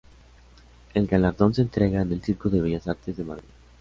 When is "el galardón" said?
0.95-1.53